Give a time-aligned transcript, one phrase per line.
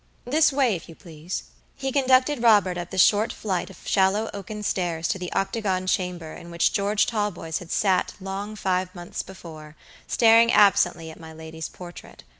[0.25, 1.43] This way, if you please."
[1.75, 6.33] He conducted Robert up the short flight of shallow oaken stairs to the octagon chamber
[6.33, 9.75] in which George Talboys had sat long five months before,
[10.07, 12.23] staring absently at my lady's portrait.